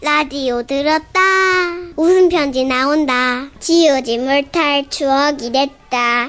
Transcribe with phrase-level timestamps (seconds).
[0.00, 1.20] 라디오 들었다.
[1.96, 3.48] 웃음 편지 나온다.
[3.58, 6.28] 지우지 못할 추억이 됐다.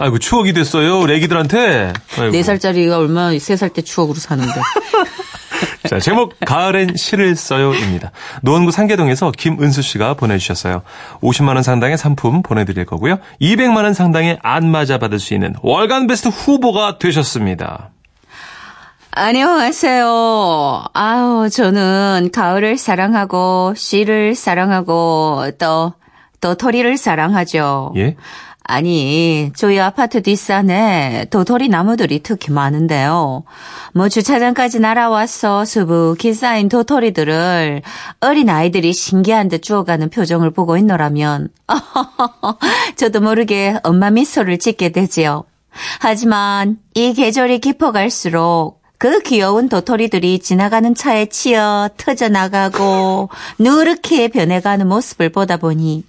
[0.00, 0.98] 아이고 추억이 됐어요.
[0.98, 1.92] 우리 애기들한테.
[2.32, 4.54] 네 살짜리가 얼마 세살 때 추억으로 사는데.
[5.88, 8.10] 자, 제목 가을엔 시를 써요입니다.
[8.42, 10.82] 노원구 상계동에서 김은수 씨가 보내주셨어요.
[11.20, 13.18] 50만 원 상당의 상품 보내드릴 거고요.
[13.40, 17.93] 200만 원 상당의 안마자 받을 수 있는 월간 베스트 후보가 되셨습니다.
[19.16, 20.86] 안녕하세요.
[20.92, 25.92] 아우, 저는 가을을 사랑하고, 씨를 사랑하고, 또,
[26.40, 27.92] 도토리를 사랑하죠.
[27.94, 28.16] 예?
[28.64, 33.44] 아니, 저희 아파트 뒷산에 도토리 나무들이 특히 많은데요.
[33.94, 37.82] 뭐 주차장까지 날아와서 수북히 쌓인 도토리들을
[38.18, 41.50] 어린 아이들이 신기한 듯 주워가는 표정을 보고 있노라면
[42.96, 45.44] 저도 모르게 엄마 미소를 짓게 되지요.
[46.00, 55.56] 하지만 이 계절이 깊어갈수록 그 귀여운 도토리들이 지나가는 차에 치여 터져나가고 누렇게 변해가는 모습을 보다
[55.56, 56.04] 보니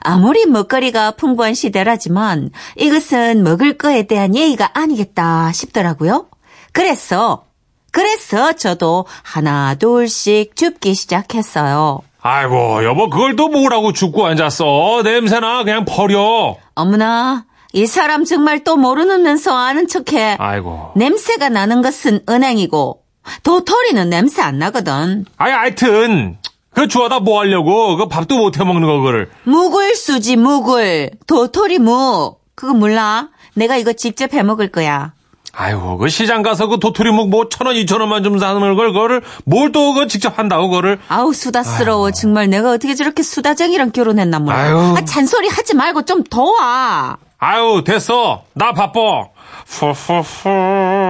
[0.00, 6.26] 아무리 먹거리가 풍부한 시대라지만 이것은 먹을 거에 대한 예의가 아니겠다 싶더라고요.
[6.72, 7.44] 그래서
[7.90, 12.00] 그래서 저도 하나 둘씩 줍기 시작했어요.
[12.20, 15.02] 아이고, 여보, 그걸 또 뭐라고 죽고 앉았어?
[15.02, 16.56] 냄새나, 그냥 버려.
[16.74, 20.36] 어머나 이 사람 정말 또 모르면서 아는 척해.
[20.38, 20.92] 아이고.
[20.96, 23.02] 냄새가 나는 것은 은행이고
[23.42, 25.26] 도토리는 냄새 안 나거든.
[25.36, 26.38] 아이, 하여튼.
[26.70, 27.96] 그 주워다 뭐 하려고?
[27.96, 29.28] 그 밥도 못 해 먹는 거, 그거를.
[29.44, 33.28] 묵을 수지 묵을 도토리 묵 그거 몰라?
[33.54, 35.12] 내가 이거 직접 해 먹을 거야.
[35.52, 38.76] 아이고, 그 시장 가서 그 도토리 묵 뭐 천 원, 이천 원만 좀 사는 걸,
[38.76, 41.00] 그거를 뭘 또 그 직접 한다고, 그거를.
[41.08, 44.56] 아우 수다스러워 정말 내가 어떻게 저렇게 수다쟁이랑 결혼했나 몰라.
[44.58, 44.94] 아유.
[44.96, 47.16] 아 잔소리 하지 말고 좀 도와.
[47.38, 48.44] 아유, 됐어.
[48.54, 49.28] 나 바빠.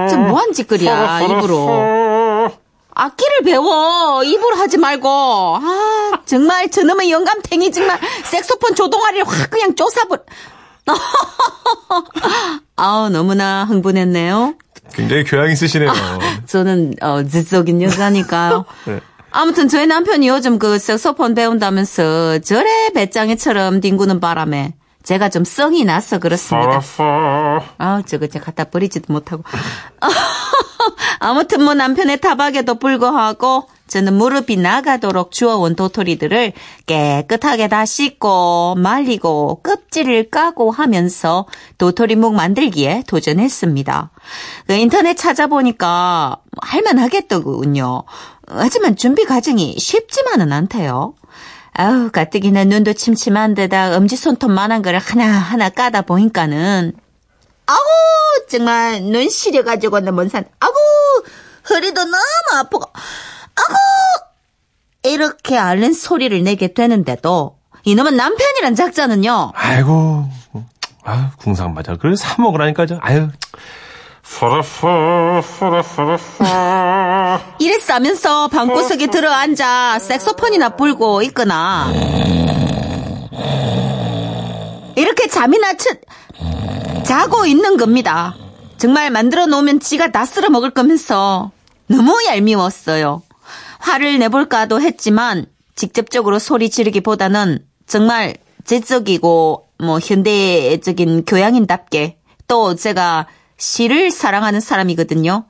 [0.09, 2.51] 좀 뭐한 짓거리야 입으로.
[2.93, 5.09] 악기를 배워 입으로 하지 말고.
[5.09, 10.17] 아 정말 저놈의 영감탱이 정말 색소폰 조동아리를 확 그냥 쪼사버.
[12.75, 14.55] 아우 너무나 흥분했네요.
[14.93, 15.91] 굉장히 교양 있으시네요.
[16.47, 18.65] 저는 어 지적인 여자니까요.
[18.85, 18.99] 네.
[19.31, 24.73] 아무튼 저희 남편이 요즘 그 색소폰 배운다면서 저래 배짱이처럼 뒹구는 바람에
[25.09, 26.69] 제가 좀 성이 나서 그렇습니다.
[27.79, 29.41] 아, 저거 제가 갖다 버리지도 못하고.
[31.17, 36.53] 아무튼 뭐 남편의 타박에도 불구하고 저는 무릎이 나가도록 주워온 도토리들을
[36.85, 41.47] 깨끗하게 다 씻고 말리고 껍질을 까고 하면서
[41.79, 44.11] 도토리묵 만들기에 도전했습니다.
[44.67, 48.03] 그 인터넷 찾아보니까 할만하겠더군요.
[48.47, 51.15] 하지만 준비 과정이 쉽지만은 않대요.
[51.73, 56.93] 아우 가뜩이나 눈도 침침한 데다 엄지손톱만한 거를 하나하나 까다 보니까는
[57.65, 57.77] 아우
[58.49, 60.45] 정말 눈 시려가지고 나뭔 산.
[60.59, 60.71] 아우
[61.69, 62.17] 허리도 너무
[62.57, 63.75] 아프고 아우
[65.03, 69.53] 이렇게 앓는 소리를 내게 되는데도 이놈은 남편이란 작자는요.
[69.55, 70.29] 아이고.
[71.05, 71.93] 아, 궁상맞아.
[71.93, 72.99] 그걸 사 먹으라니까, 저.
[73.01, 73.29] 아유.
[77.59, 81.91] 이래 싸면서 방구석에 들어앉아 색소폰이나 불고 있거나
[84.95, 85.89] 이렇게 잠이나 쳐
[87.03, 88.35] 자고 있는 겁니다.
[88.77, 91.51] 정말 만들어 놓으면 지가 다 쓸어 먹을 거면서
[91.87, 93.23] 너무 얄미웠어요.
[93.79, 98.35] 화를 내볼까도 했지만 직접적으로 소리 지르기보다는 정말
[98.65, 103.27] 제적이고 뭐 현대적인 교양인답게 또 제가
[103.59, 105.45] 시를 사랑하는 사람이거든요.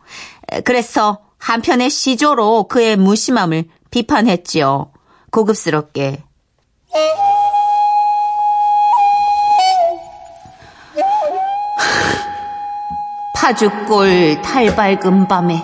[0.65, 4.91] 그래서 한편의 시조로 그의 무심함을 비판했지요.
[5.31, 6.23] 고급스럽게.
[13.35, 15.63] 파죽골 달밝은 밤에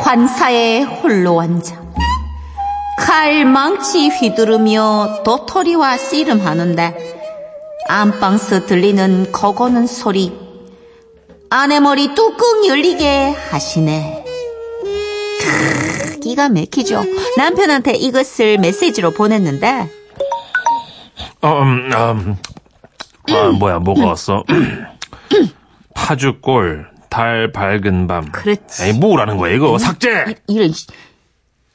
[0.00, 1.80] 관사에 홀로 앉아
[2.98, 7.12] 칼 망치 휘두르며 도토리와 씨름하는데
[7.88, 10.41] 안방서 들리는 거거는 소리
[11.54, 14.24] 아내 머리 뚜껑 열리게 하시네.
[15.38, 17.04] 크, 기가 막히죠.
[17.36, 19.90] 남편한테 이것을 메시지로 보냈는데
[21.42, 22.36] 어, 음, 음.
[23.28, 24.44] 아, 뭐야, 뭐가 왔어?
[25.94, 28.32] 파주골, 달 밝은 밤.
[28.32, 28.84] 그렇지.
[28.84, 29.76] 에이, 뭐라는 거야, 이거?
[29.76, 30.36] 삭제!
[30.48, 30.86] 이런 씨.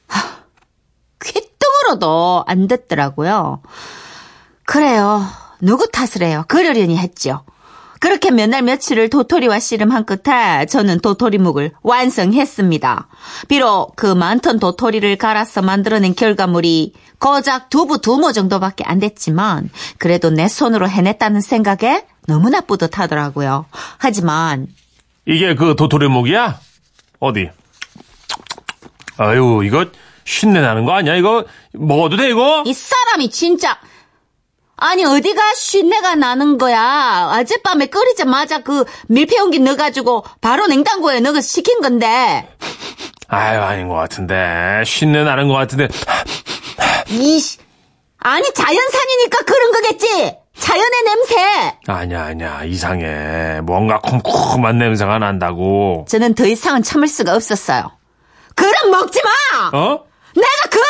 [0.08, 0.38] 하,
[1.20, 3.62] 쾌등으로도 안 됐더라고요.
[4.64, 5.24] 그래요.
[5.60, 6.42] 누구 탓을 해요?
[6.48, 7.44] 그러려니 했죠.
[8.00, 13.08] 그렇게 몇 날 며칠을 도토리와 씨름한 끝에 저는 도토리묵을 완성했습니다.
[13.48, 19.68] 비록 그 많던 도토리를 갈아서 만들어낸 결과물이 거작 두부 두 모 정도밖에 안 됐지만
[19.98, 23.66] 그래도 내 손으로 해냈다는 생각에 너무나 뿌듯하더라고요.
[23.98, 24.66] 하지만
[25.26, 26.58] 이게 그 도토리묵이야?
[27.20, 27.50] 어디?
[29.18, 29.86] 아유, 이거
[30.24, 31.16] 쉰내 나는 거 아니야?
[31.16, 32.62] 이거 먹어도 돼, 이거?
[32.66, 33.78] 이 사람이 진짜
[34.80, 42.48] 아니 어디가 쉰내가 나는 거야 어젯밤에 끓이자마자 그 밀폐용기 넣어가지고 바로 냉장고에 넣어서 식힌 건데
[43.30, 44.82] 아유, 아닌 것 같은데.
[44.86, 45.86] 쉰내 나는 것 같은데.
[47.10, 47.58] 이씨
[48.20, 52.62] 아니 자연산이니까 그런 거겠지 자연의 냄새 아니야, 아니야.
[52.64, 53.60] 이상해.
[53.62, 56.06] 뭔가 쿰쿰한 냄새가 난다고.
[56.08, 57.90] 저는 더 이상은 참을 수가 없었어요
[58.54, 60.04] 그럼 먹지 마 어?
[60.34, 60.80] 내가 그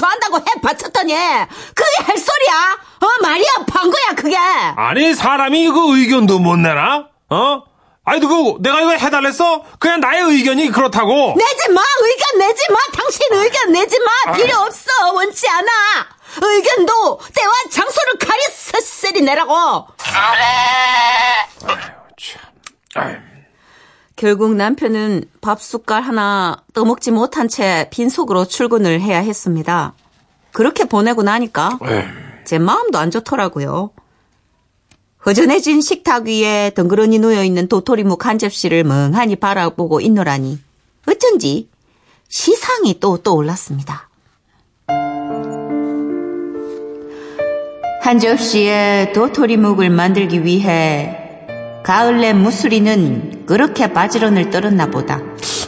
[0.00, 6.38] 좋아한다고 해 바쳤더니 그게 할 소리야 어 말이 아파한 거야 그게 아니, 사람이 그 의견도
[6.38, 7.08] 못 내나?
[7.28, 7.62] 어?
[8.04, 9.62] 아니, 그, 내가 이거 해달랬어?
[9.78, 11.34] 그냥 나의 의견이 그렇다고.
[11.36, 15.70] 내지 마 의견 내지 마 당신 의견 내지 마 필요 없어 원치 않아
[16.42, 19.86] 의견도 때와 장소를 가려 서슬이 내라고
[22.94, 23.16] 아유.
[24.20, 29.94] 결국 남편은 밥 숟갈 하나 떠먹지 못한 채 빈속으로 출근을 해야 했습니다.
[30.52, 31.78] 그렇게 보내고 나니까
[32.44, 33.88] 제 마음도 안 좋더라고요.
[35.24, 40.58] 허전해진 식탁 위에 덩그러니 놓여있는 도토리묵 한 접시를 멍하니 바라보고 있노라니
[41.08, 41.70] 어쩐지
[42.28, 44.10] 시상이 또 떠올랐습니다.
[48.02, 51.29] 한 접시에 도토리묵을 만들기 위해
[51.82, 55.20] 가을내 무수리는 그렇게 바지런을 떨었나 보다.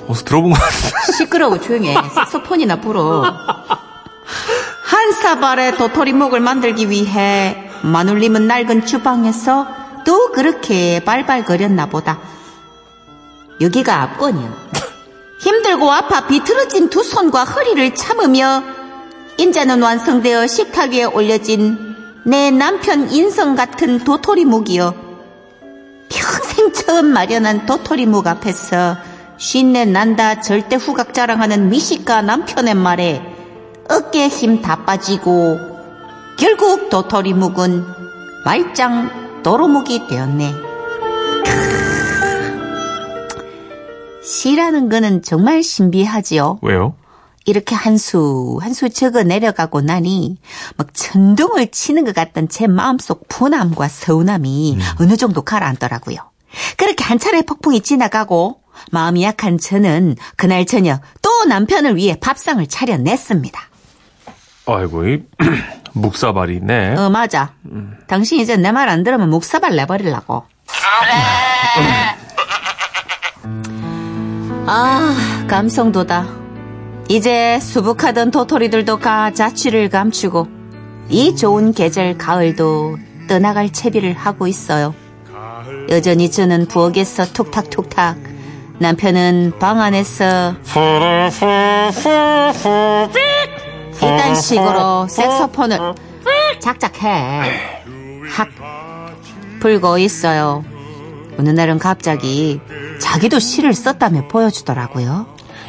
[0.09, 1.13] 어디서 들어본 것 같은데.
[1.17, 1.97] 시끄러워 조용히 해.
[2.15, 3.23] 색소폰이나 불어.
[4.85, 9.67] 한 사발의 도토리묵을 만들기 위해 마눌님은 낡은 주방에서
[10.05, 12.19] 또 그렇게 발발거렸나 보다.
[13.61, 14.53] 여기가 앞권이야.
[15.41, 18.63] 힘들고 아파 비틀어진 두 손과 허리를 참으며
[19.39, 25.12] 인자는 완성되어 식탁 위에 올려진 내 남편 인성 같은 도토리묵이여.
[26.73, 28.97] 처음 마련한 도토리묵 앞에서
[29.39, 33.21] 쉰내 난다 절대 후각 자랑하는 미식가 남편의 말에
[33.89, 35.59] 어깨에 힘 다 빠지고
[36.39, 37.85] 결국 도토리묵은
[38.45, 40.55] 말짱 도로묵이 되었네.
[44.23, 46.61] 시라는 거는 정말 신비하지요.
[46.63, 46.95] 왜요?
[47.45, 50.39] 이렇게 한 수, 한 수 적어 내려가고 나니,
[50.77, 56.19] 막 천둥을 치는 것 같던 제 마음속 분함과 서운함이 어느 정도 가라앉더라고요.
[56.77, 58.61] 그렇게 한 차례 폭풍이 지나가고,
[58.91, 63.61] 마음이 약한 저는 그날 저녁 또 남편을 위해 밥상을 차려냈습니다.
[64.67, 65.23] 아이고, 이
[65.95, 66.97] 묵사발이 있네.
[66.97, 67.53] 어, 맞아.
[68.07, 70.45] 당신 이제 내 말 안 들으면 묵사발 내버리려고.
[74.67, 76.27] 아, 감성도다.
[77.09, 80.49] 이제 수북하던 도토리들도 가 자취를 감추고
[81.09, 82.97] 이 좋은 계절 가을도
[83.29, 84.95] 떠나갈 채비를 하고 있어요.
[85.89, 88.17] 여전히 저는 부엌에서 툭탁툭탁
[88.79, 90.55] 남편은 방 안에서
[93.97, 95.79] 이딴 식으로 색소폰을
[96.61, 97.09] 작작해
[98.31, 98.49] 확
[99.61, 100.65] 불고 있어요.
[101.39, 102.61] 어느 날은 갑자기
[102.99, 105.27] 자기도 시를 썼다며 보여주더라고요.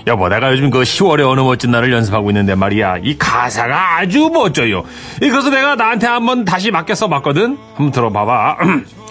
[0.07, 2.97] 여보, 내가 요즘 그 10월의 어느 멋진 날을 연습하고 있는데 말이야.
[3.03, 4.83] 이 가사가 아주 멋져요.
[5.21, 7.57] 이 그래서 내가 나한테 한번 다시 맡겨 써봤거든?
[7.75, 8.57] 한번 들어봐봐.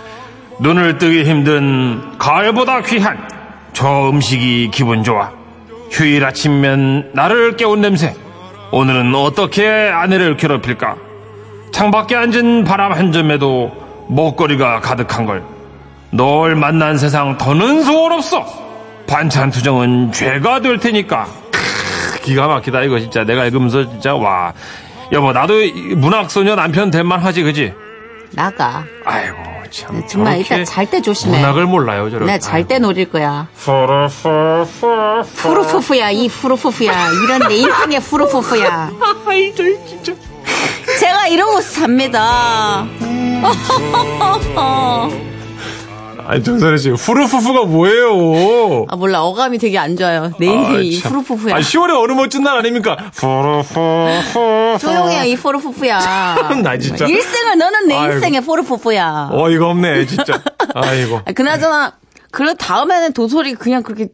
[0.60, 3.18] 눈을 뜨기 힘든 가을보다 귀한
[3.72, 5.30] 저 음식이 기분 좋아.
[5.90, 8.14] 휴일 아침면 나를 깨운 냄새.
[8.70, 10.96] 오늘은 어떻게 아내를 괴롭힐까?
[11.72, 13.70] 창밖에 앉은 바람 한 점에도
[14.08, 15.42] 먹거리가 가득한 걸.
[16.10, 18.44] 널 만난 세상 더는 소원 없어.
[19.06, 21.26] 반찬 투정은 죄가 될 테니까.
[21.50, 24.52] 크, 기가 막히다 이거 진짜 내가 읽으면서 진짜 와.
[25.12, 27.72] 여보 나도 이 문학소녀 남편 될 만 하지 그지?
[28.32, 28.84] 나가.
[29.04, 29.36] 아이고
[29.72, 30.00] 참.
[30.00, 31.38] 네, 정말 일단 잘 때 조심해.
[31.38, 32.26] 문학을 몰라요 저렇게.
[32.26, 33.48] 내가 잘때 노릴 거야.
[33.56, 35.22] 푸르푸푸푸.
[35.36, 37.08] 후루푸푸야, 이 후루푸푸야.
[37.24, 38.90] 이런 내 인생의 후루푸푸야.
[39.26, 40.12] 아이 저 진짜.
[41.00, 42.86] 제가 이러고 삽니다.
[46.26, 48.86] 아니 정선혜 씨 후르푸푸가 뭐예요?
[48.88, 49.22] 아, 몰라.
[49.22, 50.32] 어감이 되게 안 좋아요.
[50.38, 51.12] 내 인생이 아, 참.
[51.12, 51.56] 후루푸푸야.
[51.56, 52.96] 아 10월에 어느 멋진 날 아닙니까?
[53.14, 54.78] 후르푸푸.
[54.80, 55.98] 조용해, 이 후루푸푸야.
[56.62, 57.06] 나 진짜.
[57.06, 58.14] 일생을 너는 내 아이고.
[58.14, 59.30] 인생의 후루푸푸야.
[59.32, 60.40] 어이가 없네 진짜.
[60.74, 61.20] 아이고.
[61.24, 61.94] 아, 그나저나,
[62.30, 64.08] 그런 다음에는 도토리 그냥 그렇게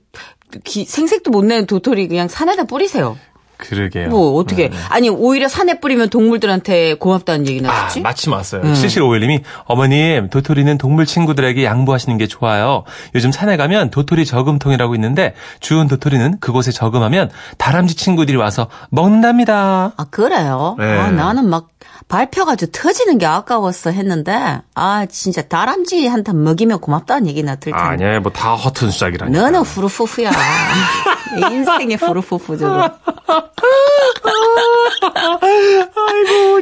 [0.64, 3.18] 기- 생색도 못 내는 도토리 그냥 산에다 뿌리세요.
[3.58, 4.08] 그러게요.
[4.08, 4.68] 뭐 어떻게?
[4.68, 4.76] 네.
[4.88, 8.00] 아니 오히려 산에 뿌리면 동물들한테 고맙다는 얘기 아, 나왔지?
[8.00, 8.62] 마침 왔어요.
[8.62, 12.84] 7751님이 어머님 도토리는 동물 친구들에게 양보하시는 게 좋아요.
[13.14, 19.92] 요즘 산에 가면 도토리 저금통이라고 있는데 주운 도토리는 그곳에 저금하면 다람쥐 친구들이 와서 먹는답니다.
[19.96, 20.76] 아 그래요?
[20.78, 20.84] 네.
[20.98, 21.68] 아 나는 막
[22.08, 27.78] 밟혀가지고 터지는 게 아까웠어 했는데 아 진짜 다람쥐한테 먹이면 고맙다는 얘기나 들 텐데.
[28.04, 29.32] 아니야, 뭐 다 허튼 수작이라니.
[29.36, 30.30] 너는 후루후후야.
[31.50, 32.90] 인생의 후루푸푸 저거.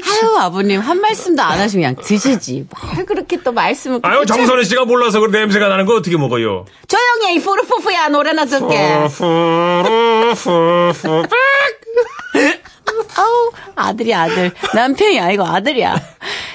[0.04, 2.66] 아유 아버님 한 말씀도 안 하시면 그냥 드시지.
[2.70, 4.00] 뭘 그렇게 또 말씀을.
[4.02, 6.64] 아유 그렇게 정선혜 씨가 몰라서 그 냄새가 나는 거 어떻게 먹어요?
[6.88, 8.76] 조용히 해, 이 후루푸푸야 노래나 듣게.
[13.16, 16.00] 아우 아들이 아들 남편이 아니고 아들이야.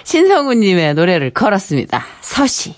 [0.03, 2.05] 신성우님의 노래를 걸었습니다.
[2.21, 2.75] 서시.